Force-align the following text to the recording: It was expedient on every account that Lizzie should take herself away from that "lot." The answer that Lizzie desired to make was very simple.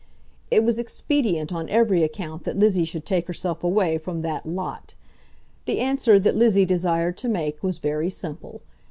It 0.49 0.63
was 0.63 0.79
expedient 0.79 1.53
on 1.53 1.69
every 1.69 2.01
account 2.03 2.43
that 2.45 2.57
Lizzie 2.57 2.85
should 2.85 3.05
take 3.05 3.27
herself 3.27 3.63
away 3.63 3.99
from 3.99 4.23
that 4.23 4.47
"lot." 4.47 4.95
The 5.65 5.77
answer 5.79 6.19
that 6.19 6.35
Lizzie 6.35 6.65
desired 6.65 7.17
to 7.17 7.29
make 7.29 7.61
was 7.61 7.77
very 7.77 8.09
simple. 8.09 8.61